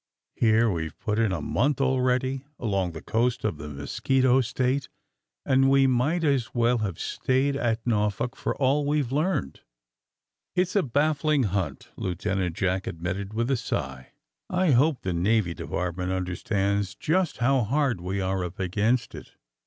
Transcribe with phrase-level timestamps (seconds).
[0.41, 4.89] ^^Here we've put in a month, already, along the coast of the Mosquito State,
[5.45, 9.63] and we might as well have stayed at Norfolk for all we've learned.'' *^
[10.55, 14.07] It's a baffling hunt," Lieutenant Jack admit ted, with a sigh.
[14.51, 19.33] *^I hope the Navy Department understands just how hard we are up against it.